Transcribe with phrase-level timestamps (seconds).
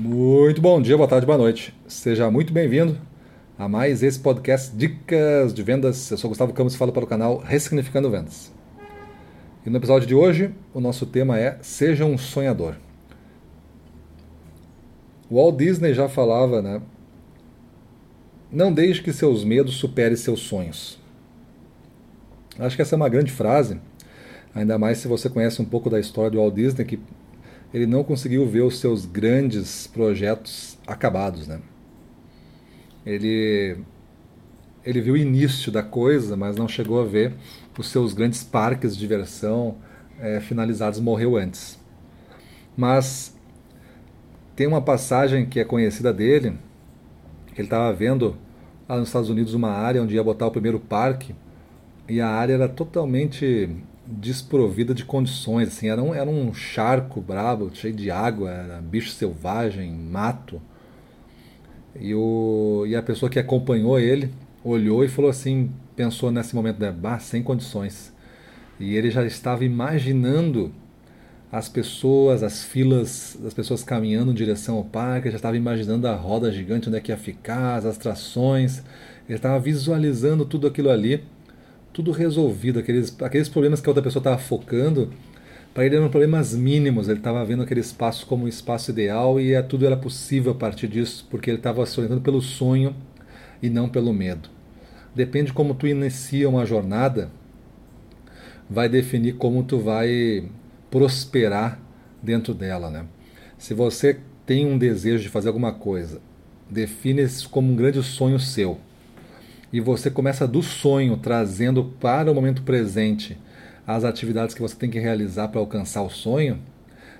[0.00, 1.74] Muito bom dia, boa tarde, boa noite.
[1.88, 2.96] Seja muito bem-vindo
[3.58, 6.08] a mais esse podcast Dicas de Vendas.
[6.12, 8.52] Eu sou Gustavo Campos e falo para o canal Ressignificando Vendas.
[9.66, 12.76] E no episódio de hoje, o nosso tema é Seja um Sonhador.
[15.28, 16.80] O Walt Disney já falava, né?
[18.52, 20.96] Não deixe que seus medos superem seus sonhos.
[22.56, 23.80] Acho que essa é uma grande frase,
[24.54, 27.00] ainda mais se você conhece um pouco da história do Walt Disney, que
[27.72, 31.60] ele não conseguiu ver os seus grandes projetos acabados, né?
[33.04, 33.76] Ele
[34.84, 37.34] ele viu o início da coisa, mas não chegou a ver
[37.76, 39.76] os seus grandes parques de diversão
[40.18, 40.98] é, finalizados.
[40.98, 41.78] Morreu antes.
[42.76, 43.36] Mas
[44.56, 46.56] tem uma passagem que é conhecida dele,
[47.54, 48.36] que ele estava vendo
[48.88, 51.34] lá nos Estados Unidos uma área onde ia botar o primeiro parque
[52.08, 53.68] e a área era totalmente
[54.10, 59.92] desprovida de condições, assim, era um, era um charco brabo, cheio de água, bicho selvagem,
[59.92, 60.60] mato.
[61.94, 64.32] E, o, e a pessoa que acompanhou ele
[64.64, 68.12] olhou e falou assim, pensou nesse momento, né, bah, sem condições.
[68.80, 70.72] E ele já estava imaginando
[71.50, 76.14] as pessoas, as filas das pessoas caminhando em direção ao parque, já estava imaginando a
[76.14, 78.82] roda gigante onde é que ia ficar, as atrações,
[79.28, 81.24] ele estava visualizando tudo aquilo ali
[81.92, 85.10] tudo resolvido, aqueles, aqueles problemas que a outra pessoa estava focando,
[85.74, 89.52] para ele eram problemas mínimos, ele estava vendo aquele espaço como um espaço ideal e
[89.52, 92.94] é, tudo era possível a partir disso, porque ele estava se orientando pelo sonho
[93.62, 94.48] e não pelo medo.
[95.14, 97.30] Depende como tu inicia uma jornada,
[98.68, 100.48] vai definir como tu vai
[100.90, 101.80] prosperar
[102.22, 103.06] dentro dela, né?
[103.56, 106.20] Se você tem um desejo de fazer alguma coisa,
[106.70, 108.78] define isso como um grande sonho seu
[109.72, 113.36] e você começa do sonho trazendo para o momento presente
[113.86, 116.58] as atividades que você tem que realizar para alcançar o sonho,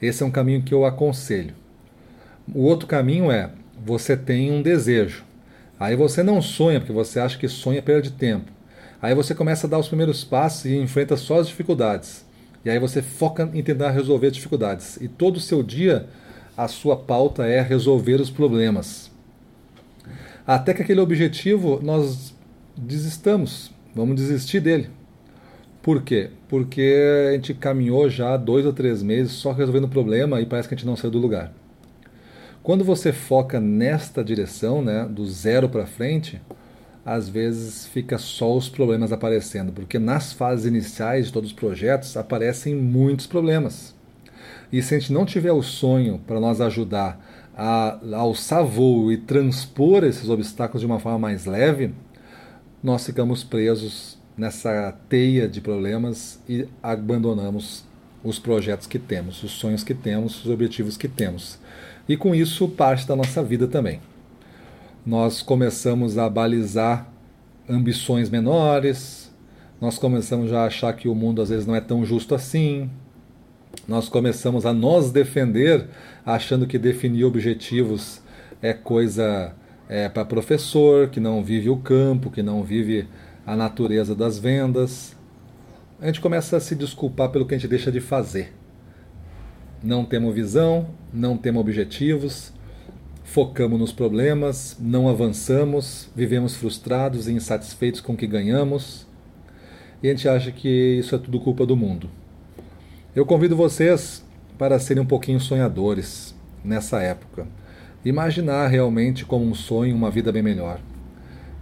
[0.00, 1.54] esse é um caminho que eu aconselho.
[2.52, 3.50] O outro caminho é
[3.84, 5.24] você tem um desejo.
[5.78, 8.50] Aí você não sonha porque você acha que sonha é perda de tempo.
[9.00, 12.24] Aí você começa a dar os primeiros passos e enfrenta só as dificuldades.
[12.64, 14.96] E aí você foca em tentar resolver as dificuldades.
[15.00, 16.08] E todo o seu dia,
[16.56, 19.11] a sua pauta é resolver os problemas.
[20.46, 22.34] Até que aquele objetivo nós
[22.76, 24.90] desistamos, vamos desistir dele.
[25.82, 26.30] Por quê?
[26.48, 30.68] Porque a gente caminhou já dois ou três meses só resolvendo o problema e parece
[30.68, 31.52] que a gente não saiu do lugar.
[32.62, 36.40] Quando você foca nesta direção, né, do zero para frente,
[37.04, 42.16] às vezes fica só os problemas aparecendo, porque nas fases iniciais de todos os projetos
[42.16, 43.94] aparecem muitos problemas.
[44.72, 47.20] E se a gente não tiver o sonho para nos ajudar
[47.56, 51.94] a alçar voo e transpor esses obstáculos de uma forma mais leve,
[52.82, 57.84] nós ficamos presos nessa teia de problemas e abandonamos
[58.24, 61.58] os projetos que temos, os sonhos que temos, os objetivos que temos.
[62.08, 64.00] E com isso parte da nossa vida também.
[65.04, 67.08] Nós começamos a balizar
[67.68, 69.32] ambições menores,
[69.80, 72.88] nós começamos a achar que o mundo às vezes não é tão justo assim,
[73.86, 75.86] nós começamos a nos defender
[76.24, 78.20] achando que definir objetivos
[78.60, 79.54] é coisa
[79.88, 83.08] é, para professor que não vive o campo, que não vive
[83.44, 85.16] a natureza das vendas.
[86.00, 88.52] A gente começa a se desculpar pelo que a gente deixa de fazer.
[89.82, 92.52] Não temos visão, não temos objetivos,
[93.24, 99.06] focamos nos problemas, não avançamos, vivemos frustrados e insatisfeitos com o que ganhamos.
[100.02, 102.08] E a gente acha que isso é tudo culpa do mundo.
[103.14, 104.24] Eu convido vocês
[104.56, 106.34] para serem um pouquinho sonhadores
[106.64, 107.46] nessa época
[108.02, 110.80] imaginar realmente como um sonho uma vida bem melhor.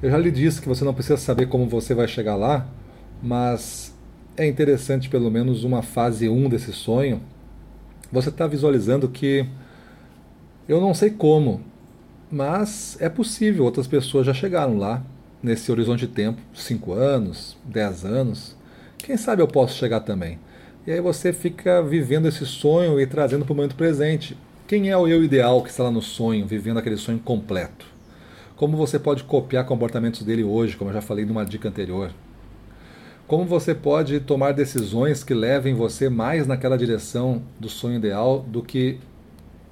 [0.01, 2.69] Eu já lhe disse que você não precisa saber como você vai chegar lá,
[3.21, 3.93] mas
[4.37, 7.21] é interessante pelo menos uma fase 1 desse sonho.
[8.13, 9.45] Você está visualizando que
[10.69, 11.63] eu não sei como,
[12.31, 15.03] mas é possível, outras pessoas já chegaram lá
[15.43, 18.57] nesse horizonte de tempo, 5 anos, 10 anos.
[18.99, 20.39] Quem sabe eu posso chegar também.
[20.91, 24.37] E aí você fica vivendo esse sonho e trazendo para o momento presente.
[24.67, 27.87] Quem é o eu ideal que está lá no sonho, vivendo aquele sonho completo?
[28.57, 32.13] Como você pode copiar comportamentos dele hoje, como eu já falei numa dica anterior?
[33.29, 38.61] Como você pode tomar decisões que levem você mais naquela direção do sonho ideal do
[38.61, 38.99] que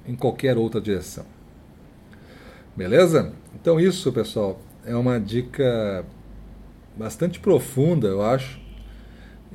[0.07, 1.25] em qualquer outra direção?
[2.77, 3.33] Beleza?
[3.53, 6.05] Então, isso, pessoal, é uma dica
[6.95, 8.68] bastante profunda, eu acho.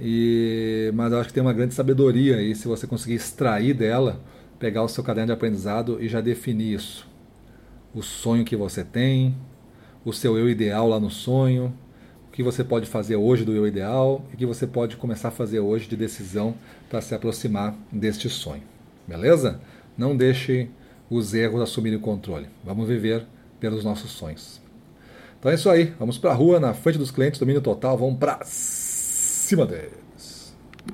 [0.00, 4.20] E, mas eu acho que tem uma grande sabedoria aí se você conseguir extrair dela
[4.58, 7.06] pegar o seu caderno de aprendizado e já definir isso.
[7.94, 9.37] O sonho que você tem,
[10.05, 11.73] o seu eu ideal lá no sonho,
[12.29, 15.29] o que você pode fazer hoje do eu ideal e o que você pode começar
[15.29, 16.55] a fazer hoje de decisão
[16.88, 18.62] para se aproximar deste sonho.
[19.06, 19.61] Beleza?
[19.96, 20.70] Não deixe
[21.11, 22.46] os erros assumirem o controle.
[22.64, 23.26] Vamos viver
[23.61, 24.61] pelos nossos sonhos.
[25.38, 25.93] Então é isso aí.
[25.99, 27.99] Vamos para a rua, na frente dos clientes, domínio total.
[27.99, 28.41] Vamos para
[29.44, 29.91] 月まで